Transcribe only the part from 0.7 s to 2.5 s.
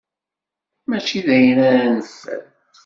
Mačči d ayen ara neffer.